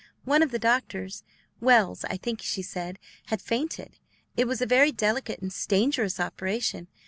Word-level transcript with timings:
One 0.25 0.41
of 0.41 0.49
the 0.49 0.57
doctors, 0.57 1.23
Wells, 1.59 2.05
I 2.05 2.17
think 2.17 2.41
she 2.41 2.63
said, 2.63 2.97
had 3.27 3.39
fainted; 3.39 3.99
it 4.35 4.47
was 4.47 4.59
a 4.59 4.65
very 4.65 4.91
delicate 4.91 5.43
and 5.43 5.55
dangerous 5.67 6.19
operation. 6.19 6.87